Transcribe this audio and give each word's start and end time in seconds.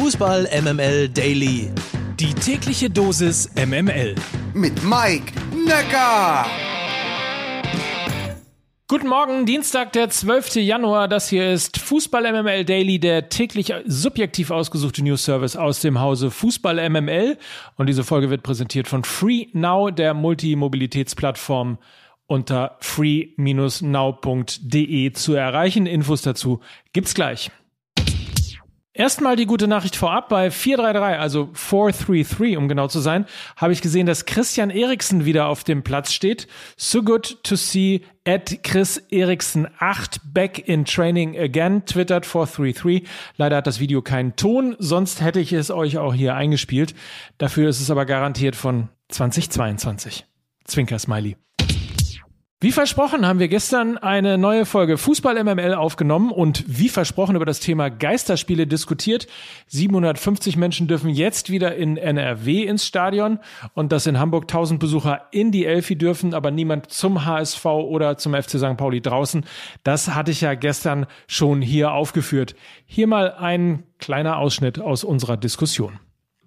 Fußball 0.00 0.48
MML 0.62 1.08
Daily. 1.08 1.70
Die 2.20 2.32
tägliche 2.32 2.88
Dosis 2.88 3.50
MML. 3.56 4.14
Mit 4.54 4.84
Mike 4.84 5.32
Necker. 5.52 6.46
Guten 8.86 9.08
Morgen, 9.08 9.44
Dienstag, 9.44 9.92
der 9.94 10.08
12. 10.08 10.54
Januar. 10.54 11.08
Das 11.08 11.28
hier 11.28 11.52
ist 11.52 11.78
Fußball 11.78 12.30
MML 12.30 12.64
Daily, 12.64 13.00
der 13.00 13.28
täglich 13.28 13.74
subjektiv 13.86 14.52
ausgesuchte 14.52 15.02
News 15.02 15.24
Service 15.24 15.56
aus 15.56 15.80
dem 15.80 15.98
Hause 15.98 16.30
Fußball 16.30 16.88
MML. 16.88 17.36
Und 17.74 17.88
diese 17.88 18.04
Folge 18.04 18.30
wird 18.30 18.44
präsentiert 18.44 18.86
von 18.86 19.02
Free 19.02 19.46
Now, 19.52 19.90
der 19.90 20.14
Multimobilitätsplattform 20.14 21.78
unter 22.28 22.76
free-now.de 22.78 23.42
zu 25.12 25.34
erreichen. 25.34 25.86
Infos 25.86 26.22
dazu 26.22 26.60
gibt's 26.92 27.14
gleich. 27.14 27.50
Erstmal 28.98 29.36
die 29.36 29.46
gute 29.46 29.68
Nachricht 29.68 29.94
vorab. 29.94 30.28
Bei 30.28 30.50
433, 30.50 31.20
also 31.20 31.50
433, 31.52 32.56
um 32.56 32.66
genau 32.66 32.88
zu 32.88 32.98
sein, 32.98 33.26
habe 33.56 33.72
ich 33.72 33.80
gesehen, 33.80 34.06
dass 34.06 34.26
Christian 34.26 34.70
Eriksen 34.70 35.24
wieder 35.24 35.46
auf 35.46 35.62
dem 35.62 35.84
Platz 35.84 36.12
steht. 36.12 36.48
So 36.76 37.04
good 37.04 37.38
to 37.44 37.54
see 37.54 38.02
at 38.26 38.64
Chris 38.64 38.96
Eriksen 39.10 39.68
8 39.78 40.34
back 40.34 40.66
in 40.66 40.84
training 40.84 41.38
again, 41.38 41.86
twittert 41.86 42.26
433. 42.26 43.08
Leider 43.36 43.58
hat 43.58 43.68
das 43.68 43.78
Video 43.78 44.02
keinen 44.02 44.34
Ton, 44.34 44.74
sonst 44.80 45.20
hätte 45.20 45.38
ich 45.38 45.52
es 45.52 45.70
euch 45.70 45.98
auch 45.98 46.12
hier 46.12 46.34
eingespielt. 46.34 46.96
Dafür 47.38 47.68
ist 47.68 47.80
es 47.80 47.92
aber 47.92 48.04
garantiert 48.04 48.56
von 48.56 48.88
2022. 49.10 50.26
Zwinker 50.64 50.98
Smiley. 50.98 51.36
Wie 52.60 52.72
versprochen 52.72 53.24
haben 53.24 53.38
wir 53.38 53.46
gestern 53.46 53.98
eine 53.98 54.36
neue 54.36 54.66
Folge 54.66 54.98
Fußball 54.98 55.44
MML 55.44 55.74
aufgenommen 55.74 56.32
und 56.32 56.64
wie 56.66 56.88
versprochen 56.88 57.36
über 57.36 57.44
das 57.44 57.60
Thema 57.60 57.88
Geisterspiele 57.88 58.66
diskutiert. 58.66 59.28
750 59.68 60.56
Menschen 60.56 60.88
dürfen 60.88 61.08
jetzt 61.08 61.50
wieder 61.50 61.76
in 61.76 61.96
NRW 61.96 62.64
ins 62.64 62.84
Stadion 62.84 63.38
und 63.74 63.92
dass 63.92 64.08
in 64.08 64.18
Hamburg 64.18 64.46
1000 64.46 64.80
Besucher 64.80 65.28
in 65.30 65.52
die 65.52 65.66
Elfi 65.66 65.94
dürfen, 65.94 66.34
aber 66.34 66.50
niemand 66.50 66.90
zum 66.90 67.24
HSV 67.24 67.64
oder 67.64 68.16
zum 68.16 68.34
FC 68.34 68.58
St. 68.58 68.76
Pauli 68.76 69.00
draußen. 69.00 69.44
Das 69.84 70.16
hatte 70.16 70.32
ich 70.32 70.40
ja 70.40 70.54
gestern 70.54 71.06
schon 71.28 71.62
hier 71.62 71.92
aufgeführt. 71.92 72.56
Hier 72.86 73.06
mal 73.06 73.34
ein 73.34 73.84
kleiner 74.00 74.36
Ausschnitt 74.36 74.80
aus 74.80 75.04
unserer 75.04 75.36
Diskussion. 75.36 76.00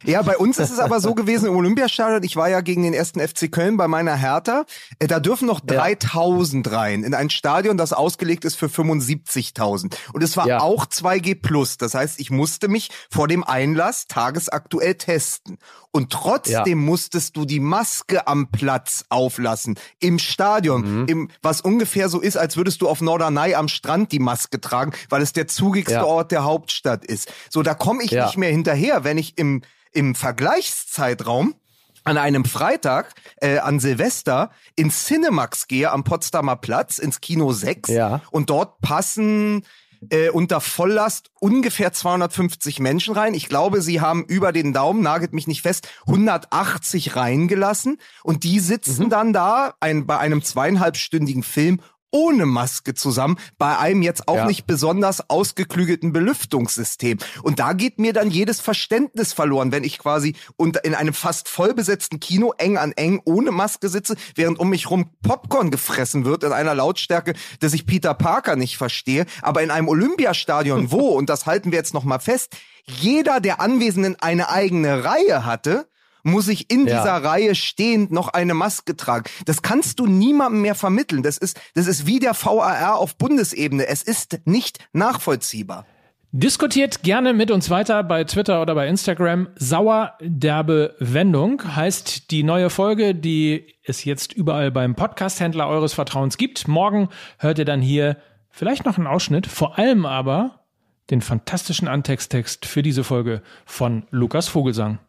Ja, 0.04 0.22
bei 0.22 0.38
uns 0.38 0.58
ist 0.60 0.72
es 0.72 0.80
aber 0.80 1.00
so 1.00 1.14
gewesen 1.14 1.48
im 1.48 1.56
Olympiastadion. 1.56 2.24
Ich 2.24 2.36
war 2.36 2.50
ja 2.50 2.62
gegen 2.62 2.84
den 2.84 2.94
ersten 2.94 3.20
FC 3.20 3.52
Köln 3.52 3.78
bei 3.78 3.88
meiner 3.88 4.16
Hertha. 4.16 4.66
Äh, 5.00 5.08
da 5.08 5.20
dürfen 5.20 5.48
noch 5.48 5.60
3000 5.60 6.72
rein 6.72 7.04
in 7.04 7.14
ein 7.14 7.30
Stadion, 7.30 7.78
das 7.78 7.94
ausgelegt 7.94 8.46
ist 8.46 8.56
für 8.56 8.68
75.000. 8.68 9.96
Und 10.14 10.24
es 10.24 10.38
war 10.38 10.48
ja. 10.48 10.60
auch 10.60 10.86
2G 10.86 11.42
plus. 11.42 11.78
Das 11.78 11.94
heißt, 11.94 12.20
ich 12.20 12.32
musste 12.32 12.68
mich 12.68 12.90
vor 13.10 13.28
dem 13.28 13.44
Einlass 13.44 14.08
tagesaktuell 14.08 14.96
testen. 14.96 15.58
Und 15.92 16.12
trotzdem 16.12 16.66
ja. 16.66 16.76
musstest 16.76 17.36
du 17.36 17.44
die 17.44 17.60
Maske 17.60 18.26
am 18.26 18.48
Platz 18.50 19.04
auflassen. 19.10 19.78
Im 20.00 20.20
Stadion. 20.20 21.02
Mhm. 21.02 21.06
Im, 21.08 21.30
was 21.42 21.60
ungefähr 21.62 22.08
so 22.08 22.22
ist, 22.22 22.38
als 22.38 22.56
würdest 22.56 22.82
du 22.82 22.88
auf 22.88 23.02
Norderney 23.02 23.56
am 23.56 23.68
Strand 23.68 24.12
die 24.12 24.20
Maske 24.20 24.62
tragen, 24.62 24.94
weil 25.10 25.22
es 25.22 25.34
der 25.34 25.48
zugigste 25.48 25.96
ja. 25.96 26.06
Ort 26.06 26.32
der 26.32 26.46
Hauptstadt 26.46 27.06
ist. 27.06 27.32
So, 27.50 27.62
da 27.62 27.74
komme 27.74 28.04
ich 28.04 28.12
nicht 28.12 28.38
mehr 28.38 28.52
hinterher, 28.52 29.04
wenn 29.04 29.18
ich 29.18 29.38
im 29.38 29.62
im 29.92 30.16
Vergleichszeitraum 30.16 31.56
an 32.04 32.18
einem 32.18 32.46
Freitag, 32.46 33.14
äh, 33.38 33.60
an 33.60 33.80
Silvester, 33.80 34.50
ins 34.76 35.06
Cinemax 35.06 35.68
gehe 35.68 35.92
am 35.92 36.04
Potsdamer 36.04 36.56
Platz, 36.56 36.98
ins 36.98 37.22
Kino 37.22 37.52
6 37.52 37.90
ja. 37.90 38.22
und 38.32 38.50
dort 38.50 38.82
passen 38.82 39.64
äh, 40.10 40.30
unter 40.30 40.62
Volllast 40.62 41.30
ungefähr 41.40 41.94
250 41.94 42.80
Menschen 42.80 43.14
rein. 43.14 43.34
Ich 43.34 43.48
glaube, 43.48 43.82
sie 43.82 44.02
haben 44.02 44.26
über 44.26 44.52
den 44.52 44.74
Daumen, 44.74 45.02
nagelt 45.02 45.34
mich 45.34 45.48
nicht 45.48 45.62
fest, 45.62 45.88
180 46.08 47.16
reingelassen 47.16 47.98
und 48.24 48.44
die 48.44 48.60
sitzen 48.60 49.06
mhm. 49.06 49.10
dann 49.10 49.34
da 49.34 49.74
ein, 49.80 50.06
bei 50.06 50.18
einem 50.18 50.44
zweieinhalbstündigen 50.44 51.44
Film 51.44 51.82
ohne 52.12 52.46
Maske 52.46 52.94
zusammen, 52.94 53.38
bei 53.58 53.78
einem 53.78 54.02
jetzt 54.02 54.28
auch 54.28 54.36
ja. 54.36 54.46
nicht 54.46 54.66
besonders 54.66 55.30
ausgeklügelten 55.30 56.14
Belüftungssystem. 56.14 57.18
Und 57.44 57.60
da 57.60 57.74
geht 57.74 58.00
mir 58.00 58.14
dann 58.14 58.30
jedes 58.30 58.60
Verständnis 58.60 59.34
verloren, 59.34 59.72
wenn 59.72 59.84
ich 59.84 59.98
quasi 59.98 60.36
in 60.84 60.96
einem 60.96 61.14
fast 61.14 61.50
vollbesetzten 61.50 62.20
Kino 62.20 62.54
eng 62.58 62.78
an 62.78 62.92
eng 62.92 63.22
ohne 63.26 63.52
Maske 63.52 63.90
sitze, 63.90 64.16
während 64.36 64.60
um 64.60 64.70
mich 64.70 64.90
rum 64.90 65.12
Popcorn 65.24 65.72
gefressen 65.72 66.26
wird 66.26 66.44
in 66.44 66.52
einer 66.52 66.76
Lautstärke, 66.76 67.34
dass 67.60 67.74
ich 67.74 67.86
Peter 67.86 68.14
Parker 68.14 68.56
nicht 68.56 68.78
verstehe. 68.78 69.26
Aber 69.42 69.64
in 69.64 69.72
einem 69.72 69.88
Olympiastadion, 69.88 70.92
wo, 70.92 71.10
und 71.10 71.30
das 71.30 71.46
halten 71.46 71.72
wir 71.72 71.78
jetzt 71.78 71.94
nochmal 71.94 72.20
fest, 72.20 72.56
jeder 72.86 73.40
der 73.40 73.62
Anwesenden 73.62 74.16
eine 74.20 74.50
eigene 74.50 75.04
Reihe 75.04 75.46
hatte, 75.46 75.88
muss 76.24 76.48
ich 76.48 76.72
in 76.72 76.88
ja. 76.88 76.98
dieser 76.98 77.24
Reihe 77.24 77.56
stehend 77.56 78.12
noch 78.12 78.30
eine 78.30 78.54
Maske 78.54 78.96
tragen. 78.96 79.26
Das 79.46 79.62
kannst 79.62 80.00
du 80.00 80.06
niemandem 80.06 80.62
mehr 80.62 80.76
vermitteln. 80.76 81.24
Das 81.24 81.38
ist, 81.38 81.60
das 81.74 81.88
ist 81.88 82.06
wie 82.06 82.20
der 82.20 82.34
VAR 82.34 82.98
auf 82.98 83.16
Bundesebene. 83.18 83.88
Es 83.88 84.02
ist 84.02 84.40
nicht 84.46 84.80
nachvollziehbar. 84.94 85.86
Diskutiert 86.34 87.04
gerne 87.04 87.34
mit 87.34 87.52
uns 87.52 87.70
weiter 87.70 88.04
bei 88.04 88.24
Twitter 88.24 88.62
oder 88.62 88.74
bei 88.74 88.88
Instagram. 88.88 89.50
Sauer 89.56 90.14
derbe 90.22 90.96
Wendung 91.00 91.76
heißt 91.76 92.32
die 92.32 92.44
neue 92.44 92.70
Folge, 92.70 93.14
die 93.14 93.66
es 93.84 94.06
jetzt 94.06 94.32
überall 94.32 94.72
beim 94.72 94.96
Podcast-Händler 94.96 95.68
eures 95.68 95.92
Vertrauens 95.92 96.38
gibt. 96.38 96.70
Morgen 96.70 97.10
hört 97.38 97.60
ihr 97.60 97.66
dann 97.66 97.82
hier 97.82 98.16
vielleicht 98.50 98.86
noch 98.86 98.98
einen 98.98 99.08
Ausschnitt, 99.08 99.46
vor 99.46 99.78
allem 99.78 100.06
aber 100.06 100.62
den 101.10 101.20
fantastischen 101.20 101.90
Antexttext 101.90 102.66
für 102.66 102.82
diese 102.82 103.04
Folge 103.04 103.42
von 103.66 104.04
Lukas 104.10 104.48
Vogelsang. 104.48 105.00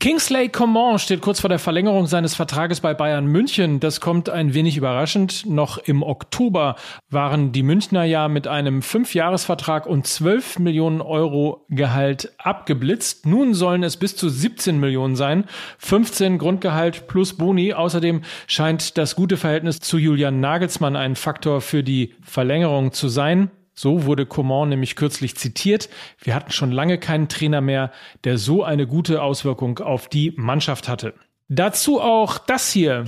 Kingsley 0.00 0.48
Coman 0.48 0.98
steht 0.98 1.20
kurz 1.20 1.40
vor 1.40 1.50
der 1.50 1.58
Verlängerung 1.58 2.06
seines 2.06 2.34
Vertrages 2.34 2.80
bei 2.80 2.94
Bayern 2.94 3.26
München. 3.26 3.80
Das 3.80 4.00
kommt 4.00 4.30
ein 4.30 4.54
wenig 4.54 4.78
überraschend. 4.78 5.44
Noch 5.44 5.76
im 5.76 6.02
Oktober 6.02 6.76
waren 7.10 7.52
die 7.52 7.62
Münchner 7.62 8.04
ja 8.04 8.28
mit 8.28 8.48
einem 8.48 8.80
Fünfjahresvertrag 8.80 9.84
und 9.84 10.06
12 10.06 10.58
Millionen 10.58 11.02
Euro 11.02 11.66
Gehalt 11.68 12.32
abgeblitzt. 12.38 13.26
Nun 13.26 13.52
sollen 13.52 13.82
es 13.82 13.98
bis 13.98 14.16
zu 14.16 14.30
17 14.30 14.80
Millionen 14.80 15.16
sein. 15.16 15.44
15 15.76 16.38
Grundgehalt 16.38 17.06
plus 17.06 17.36
Boni. 17.36 17.74
Außerdem 17.74 18.22
scheint 18.46 18.96
das 18.96 19.14
gute 19.14 19.36
Verhältnis 19.36 19.80
zu 19.80 19.98
Julian 19.98 20.40
Nagelsmann 20.40 20.96
ein 20.96 21.14
Faktor 21.14 21.60
für 21.60 21.82
die 21.82 22.14
Verlängerung 22.22 22.92
zu 22.92 23.08
sein. 23.08 23.50
So 23.80 24.04
wurde 24.04 24.26
Coman 24.26 24.68
nämlich 24.68 24.94
kürzlich 24.94 25.36
zitiert. 25.36 25.88
Wir 26.18 26.34
hatten 26.34 26.52
schon 26.52 26.70
lange 26.70 26.98
keinen 26.98 27.28
Trainer 27.30 27.62
mehr, 27.62 27.92
der 28.24 28.36
so 28.36 28.62
eine 28.62 28.86
gute 28.86 29.22
Auswirkung 29.22 29.78
auf 29.78 30.06
die 30.06 30.34
Mannschaft 30.36 30.86
hatte. 30.86 31.14
Dazu 31.48 31.98
auch 31.98 32.36
das 32.36 32.70
hier. 32.70 33.06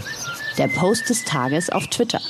Der 0.56 0.68
Post 0.68 1.10
des 1.10 1.26
Tages 1.26 1.68
auf 1.68 1.88
Twitter. 1.88 2.22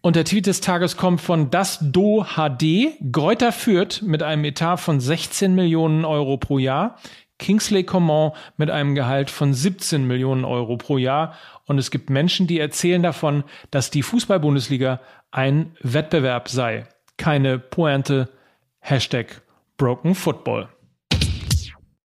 Und 0.00 0.14
der 0.14 0.24
Tweet 0.24 0.46
des 0.46 0.60
Tages 0.60 0.96
kommt 0.96 1.20
von 1.20 1.50
Das 1.50 1.80
Do 1.80 2.24
HD. 2.36 2.92
Gräuter 3.10 3.50
führt 3.50 4.02
mit 4.02 4.22
einem 4.22 4.44
Etat 4.44 4.76
von 4.76 5.00
16 5.00 5.56
Millionen 5.56 6.04
Euro 6.04 6.36
pro 6.36 6.60
Jahr. 6.60 7.00
Kingsley 7.40 7.82
Coman 7.82 8.30
mit 8.58 8.70
einem 8.70 8.94
Gehalt 8.94 9.28
von 9.28 9.52
17 9.52 10.06
Millionen 10.06 10.44
Euro 10.44 10.76
pro 10.76 10.98
Jahr. 10.98 11.34
Und 11.66 11.78
es 11.78 11.90
gibt 11.90 12.10
Menschen, 12.10 12.46
die 12.46 12.60
erzählen 12.60 13.02
davon, 13.02 13.42
dass 13.72 13.90
die 13.90 14.04
Fußball-Bundesliga 14.04 15.00
ein 15.32 15.74
Wettbewerb 15.82 16.48
sei 16.48 16.86
keine 17.16 17.58
Pointe. 17.58 18.28
Hashtag 18.80 19.42
Broken 19.76 20.14
Football. 20.14 20.68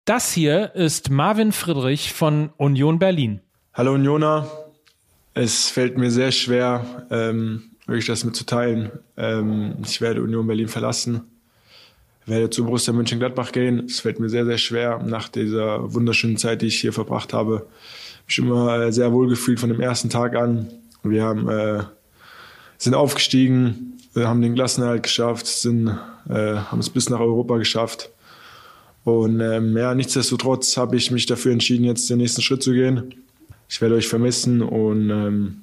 Das 0.05 0.33
hier 0.33 0.75
ist 0.75 1.11
Marvin 1.11 1.53
Friedrich 1.53 2.13
von 2.13 2.51
Union 2.57 2.99
Berlin. 2.99 3.41
Hallo 3.75 3.95
Unioner, 3.95 4.51
es 5.35 5.69
fällt 5.69 5.97
mir 5.97 6.11
sehr 6.11 6.33
schwer, 6.33 7.07
ähm, 7.11 7.71
wirklich 7.87 8.07
das 8.07 8.25
mitzuteilen. 8.25 8.91
Ähm, 9.17 9.77
ich 9.85 10.01
werde 10.01 10.23
Union 10.23 10.47
Berlin 10.47 10.69
verlassen, 10.69 11.23
werde 12.27 12.51
zu 12.51 12.65
Borussia 12.65 12.93
Mönchengladbach 12.93 13.53
gehen. 13.53 13.85
Es 13.87 14.01
fällt 14.01 14.21
mir 14.21 14.29
sehr, 14.29 14.45
sehr 14.47 14.59
schwer 14.59 15.01
nach 15.05 15.29
dieser 15.29 15.93
wunderschönen 15.95 16.37
Zeit, 16.37 16.63
die 16.63 16.67
ich 16.67 16.81
hier 16.81 16.93
verbracht 16.93 17.33
habe. 17.33 17.67
Ich 18.27 18.37
bin 18.37 18.47
immer 18.47 18.91
sehr 18.93 19.13
wohl 19.13 19.29
gefühlt 19.29 19.61
von 19.61 19.69
dem 19.71 19.81
ersten 19.81 20.11
Tag 20.11 20.35
an. 20.35 20.69
Wir 21.03 21.25
haben, 21.25 21.49
äh, 21.49 21.85
sind 22.79 22.95
aufgestiegen, 22.95 24.00
haben 24.17 24.43
den 24.43 24.55
Klassenerhalt 24.55 25.05
geschafft, 25.05 25.47
sind, 25.47 25.89
äh, 26.29 26.57
haben 26.57 26.81
es 26.81 26.91
bis 26.91 27.09
nach 27.11 27.21
Europa 27.21 27.59
geschafft. 27.59 28.11
Und 29.05 29.41
ähm, 29.41 29.77
ja, 29.77 29.95
nichtsdestotrotz 29.95 30.77
habe 30.77 30.97
ich 30.97 31.11
mich 31.11 31.27
dafür 31.27 31.53
entschieden, 31.53 31.85
jetzt 31.85 32.11
den 32.11 32.19
nächsten 32.19 32.43
Schritt 32.43 32.63
zu 32.63 32.73
gehen. 32.73 33.15
Ich 33.69 33.81
werde 33.81 33.95
euch 33.95 34.09
vermissen 34.09 34.63
und 34.63 35.11
ähm, 35.11 35.63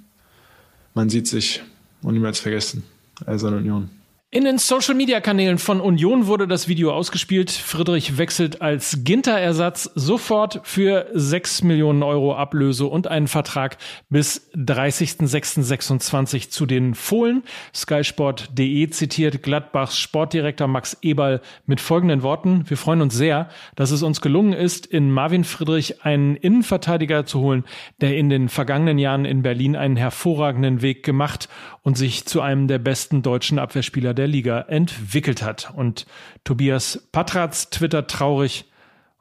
man 0.93 1.09
sieht 1.09 1.27
sich 1.27 1.61
und 2.01 2.13
niemals 2.13 2.39
vergessen. 2.39 2.83
Also 3.25 3.47
Union. 3.47 3.89
In 4.29 4.43
den 4.43 4.57
Social-Media-Kanälen 4.57 5.57
von 5.57 5.79
Union 5.79 6.27
wurde 6.27 6.49
das 6.49 6.67
Video 6.67 6.91
ausgespielt. 6.91 7.49
Friedrich 7.49 8.17
wechselt 8.17 8.61
als 8.61 9.05
Ginter-Ersatz 9.05 9.89
sofort 9.95 10.59
für 10.63 11.07
6 11.13 11.63
Millionen 11.63 12.03
Euro 12.03 12.35
Ablöse 12.35 12.87
und 12.87 13.07
einen 13.07 13.29
Vertrag 13.29 13.77
bis 14.09 14.51
30.06.26 14.53 16.49
zu 16.49 16.65
den 16.65 16.93
Fohlen. 16.93 17.43
SkySport.de 17.73 18.89
zitiert 18.89 19.43
Gladbachs 19.43 19.97
Sportdirektor 19.97 20.67
Max 20.67 20.97
Eberl 21.01 21.39
mit 21.65 21.79
folgenden 21.79 22.21
Worten. 22.21 22.69
Wir 22.69 22.75
freuen 22.75 22.99
uns 22.99 23.15
sehr, 23.15 23.47
dass 23.77 23.91
es 23.91 24.03
uns 24.03 24.19
gelungen 24.19 24.51
ist, 24.51 24.85
in 24.87 25.09
Marvin 25.09 25.45
Friedrich 25.45 26.03
einen 26.03 26.35
Innenverteidiger 26.35 27.25
zu 27.25 27.39
holen, 27.39 27.63
der 28.01 28.17
in 28.17 28.29
den 28.29 28.49
vergangenen 28.49 28.99
Jahren 28.99 29.23
in 29.23 29.41
Berlin 29.41 29.77
einen 29.77 29.95
hervorragenden 29.95 30.81
Weg 30.81 31.03
gemacht 31.03 31.47
und 31.81 31.97
sich 31.97 32.25
zu 32.25 32.41
einem 32.41 32.67
der 32.67 32.79
besten 32.79 33.21
deutschen 33.21 33.57
Abwehrspieler 33.57 34.16
der 34.17 34.27
Liga 34.27 34.61
entwickelt 34.61 35.41
hat. 35.41 35.71
Und 35.75 36.05
Tobias 36.43 37.07
Patratz 37.11 37.69
twittert 37.69 38.11
traurig, 38.11 38.65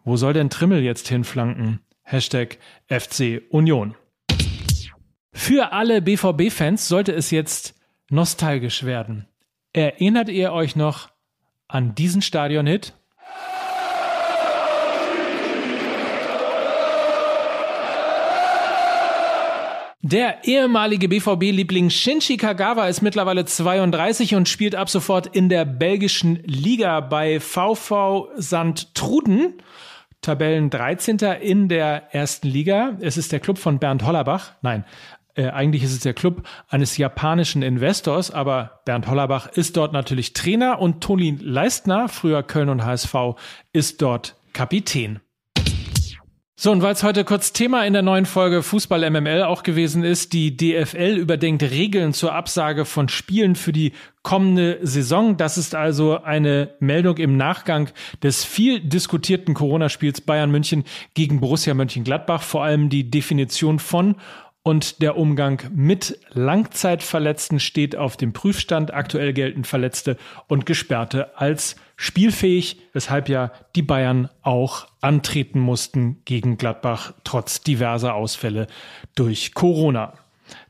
wo 0.05 0.17
soll 0.17 0.33
denn 0.33 0.51
Trimmel 0.51 0.83
jetzt 0.83 1.09
hinflanken? 1.09 1.81
Hashtag 2.03 2.59
FC 2.89 3.43
Union. 3.51 3.95
Für 5.33 5.73
alle 5.73 6.01
BVB-Fans 6.01 6.89
sollte 6.89 7.13
es 7.13 7.31
jetzt 7.31 7.75
nostalgisch 8.09 8.85
werden. 8.85 9.29
Erinnert 9.73 10.29
ihr 10.29 10.53
euch 10.53 10.77
noch 10.77 11.11
an 11.69 11.95
diesen 11.95 12.23
Stadion-Hit? 12.23 12.95
Der 20.09 20.45
ehemalige 20.45 21.09
BVB-Liebling 21.09 21.91
Shinji 21.91 22.37
Kagawa 22.37 22.87
ist 22.87 23.03
mittlerweile 23.03 23.45
32 23.45 24.37
und 24.37 24.49
spielt 24.49 24.77
ab 24.77 24.89
sofort 24.89 25.27
in 25.27 25.49
der 25.49 25.65
belgischen 25.65 26.37
Liga 26.45 27.01
bei 27.01 27.41
VV 27.41 28.29
St. 28.41 28.95
Truden. 28.95 29.55
Tabellen 30.21 30.71
13. 30.71 31.19
in 31.41 31.69
der 31.69 32.15
ersten 32.15 32.47
Liga. 32.47 32.97
Es 33.01 33.17
ist 33.17 33.33
der 33.33 33.41
Club 33.41 33.59
von 33.59 33.81
Bernd 33.81 34.05
Hollerbach. 34.05 34.53
Nein, 34.63 34.85
äh, 35.35 35.49
eigentlich 35.49 35.83
ist 35.83 35.93
es 35.93 35.99
der 35.99 36.15
Club 36.15 36.47
eines 36.69 36.97
japanischen 36.97 37.63
Investors, 37.63 38.31
aber 38.31 38.83
Bernd 38.85 39.09
Hollerbach 39.09 39.49
ist 39.49 39.77
dort 39.77 39.93
natürlich 39.93 40.35
Trainer 40.35 40.79
und 40.79 41.01
Toni 41.01 41.37
Leistner, 41.41 42.09
früher 42.09 42.45
Köln 42.45 42.69
und 42.69 42.85
HSV, 42.85 43.35
ist 43.73 44.01
dort 44.03 44.37
Kapitän. 44.53 45.19
So, 46.59 46.73
und 46.73 46.81
weil 46.81 46.95
es 46.95 47.03
heute 47.03 47.25
kurz 47.25 47.53
Thema 47.53 47.85
in 47.85 47.93
der 47.93 48.01
neuen 48.01 48.25
Folge 48.25 48.63
Fußball 48.63 49.11
MML 49.11 49.43
auch 49.43 49.63
gewesen 49.63 50.05
ist, 50.05 50.33
die 50.33 50.57
DFL 50.57 51.19
überdenkt 51.19 51.63
Regeln 51.63 52.15
zur 52.15 52.33
Absage 52.33 52.87
von 52.87 53.11
Spielen 53.11 53.57
für 53.57 53.75
die 53.75 53.93
kommende 54.23 54.79
Saison. 54.81 55.37
Das 55.37 55.59
ist 55.59 55.75
also 55.75 56.23
eine 56.23 56.71
Meldung 56.81 57.19
im 57.19 57.37
Nachgang 57.37 57.91
des 58.23 58.43
viel 58.43 58.81
diskutierten 58.81 59.53
Corona-Spiels 59.53 60.23
Bayern 60.23 60.51
München 60.51 60.85
gegen 61.13 61.41
Borussia 61.41 61.75
Mönchengladbach. 61.75 62.41
Vor 62.41 62.65
allem 62.65 62.89
die 62.89 63.11
Definition 63.11 63.79
von 63.79 64.15
und 64.67 65.01
der 65.01 65.17
Umgang 65.17 65.63
mit 65.77 66.19
Langzeitverletzten 66.33 67.61
steht 67.61 67.95
auf 67.95 68.17
dem 68.17 68.33
Prüfstand. 68.33 68.93
Aktuell 68.93 69.33
gelten 69.33 69.63
Verletzte 69.63 70.17
und 70.49 70.67
Gesperrte 70.67 71.39
als 71.39 71.77
spielfähig, 71.95 72.81
weshalb 72.93 73.29
ja 73.29 73.53
die 73.77 73.83
Bayern 73.83 74.29
auch 74.43 74.89
antreten 75.01 75.61
mussten 75.61 76.21
gegen 76.25 76.57
Gladbach 76.57 77.15
trotz 77.23 77.61
diverser 77.61 78.15
Ausfälle 78.15 78.67
durch 79.15 79.55
Corona. 79.55 80.15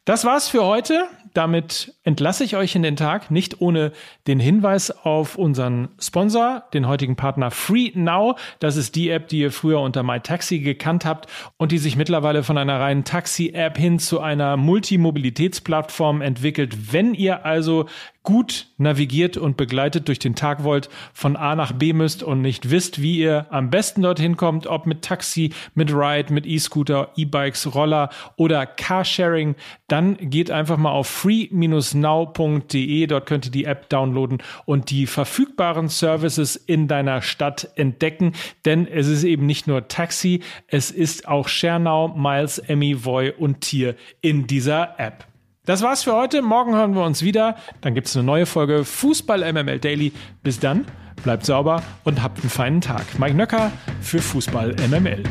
Das 0.07 0.25
war's 0.25 0.49
für 0.49 0.65
heute. 0.65 1.09
Damit 1.35 1.93
entlasse 2.05 2.45
ich 2.45 2.57
euch 2.57 2.77
in 2.77 2.83
den 2.83 2.95
Tag, 2.95 3.31
nicht 3.31 3.61
ohne 3.61 3.93
den 4.29 4.41
Hinweis 4.41 4.91
auf 4.91 5.37
unseren 5.37 5.89
Sponsor, 6.01 6.63
den 6.73 6.87
heutigen 6.87 7.17
Partner 7.17 7.51
Free 7.51 7.91
Now. 7.95 8.37
Das 8.61 8.77
ist 8.77 8.95
die 8.95 9.11
App, 9.11 9.29
die 9.29 9.41
ihr 9.41 9.51
früher 9.51 9.81
unter 9.81 10.05
MyTaxi 10.05 10.61
gekannt 10.61 11.05
habt 11.05 11.29
und 11.59 11.73
die 11.73 11.79
sich 11.79 11.97
mittlerweile 11.97 12.45
von 12.45 12.57
einer 12.57 12.81
reinen 12.81 13.05
Taxi-App 13.05 13.77
hin 13.77 13.99
zu 13.99 14.21
einer 14.21 14.57
Multimobilitätsplattform 14.57 16.23
entwickelt. 16.23 16.93
Wenn 16.93 17.13
ihr 17.13 17.45
also 17.45 17.87
gut 18.27 18.67
navigiert 18.77 19.37
und 19.37 19.57
begleitet 19.57 20.09
durch 20.09 20.19
den 20.19 20.35
Tag 20.35 20.65
wollt, 20.65 20.89
von 21.13 21.37
A 21.37 21.55
nach 21.55 21.73
B 21.73 21.93
müsst 21.93 22.25
und 22.25 22.41
nicht 22.41 22.71
wisst, 22.71 23.01
wie 23.01 23.19
ihr 23.19 23.47
am 23.51 23.71
besten 23.71 24.03
dorthin 24.03 24.37
kommt, 24.37 24.67
ob 24.67 24.85
mit 24.85 25.03
Taxi, 25.03 25.53
mit 25.75 25.93
Ride, 25.93 26.33
mit 26.33 26.45
E-Scooter, 26.45 27.13
E-Bikes, 27.15 27.75
Roller 27.75 28.11
oder 28.37 28.67
Carsharing, 28.67 29.55
dann 29.87 29.96
geht 30.21 30.51
einfach 30.51 30.77
mal 30.77 30.91
auf 30.91 31.07
free-now.de. 31.07 33.07
Dort 33.07 33.27
könnt 33.27 33.47
ihr 33.47 33.53
die 33.53 33.65
App 33.65 33.89
downloaden 33.89 34.43
und 34.65 34.91
die 34.91 35.07
verfügbaren 35.07 35.89
Services 35.89 36.57
in 36.57 36.89
deiner 36.89 37.23
Stadt 37.23 37.71
entdecken, 37.77 38.33
denn 38.65 38.87
es 38.87 39.09
ist 39.09 39.25
eben 39.25 39.47
nicht 39.47 39.67
nur 39.67 39.89
Taxi, 39.89 40.43
es 40.69 40.91
ist 40.91 41.29
auch 41.29 41.49
ShareNow, 41.49 42.17
Miles, 42.17 42.59
Emmy, 42.59 43.05
Voy 43.05 43.31
und 43.31 43.61
Tier 43.61 43.97
in 44.21 44.47
dieser 44.47 44.99
App. 44.99 45.27
Das 45.65 45.83
war's 45.83 46.05
für 46.05 46.15
heute. 46.15 46.43
Morgen 46.43 46.75
hören 46.75 46.95
wir 46.95 47.05
uns 47.05 47.23
wieder. 47.23 47.57
Dann 47.81 47.95
gibt's 47.95 48.17
eine 48.17 48.25
neue 48.25 48.47
Folge 48.47 48.85
Fußball 48.85 49.53
MML 49.53 49.81
Daily. 49.81 50.13
Bis 50.45 50.61
dann, 50.61 50.85
bleibt 51.25 51.45
sauber 51.45 51.83
und 52.05 52.23
habt 52.23 52.41
einen 52.41 52.51
feinen 52.51 52.81
Tag. 52.81 53.19
Mike 53.19 53.35
Nöcker 53.35 53.73
für 54.01 54.21
Fußball 54.21 54.77
MML. 54.89 55.25